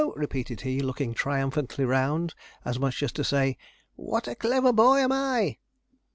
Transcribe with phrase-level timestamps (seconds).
[0.15, 2.33] repeated he, looking triumphantly round,
[2.65, 3.55] as much as to say,
[3.95, 5.59] 'What a clever boy am I!'